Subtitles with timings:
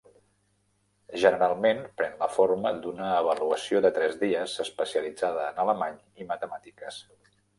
[1.23, 7.01] Generalment pren la forma d'una avaluació de tres dies especialitzada en alemany i matemàtiques.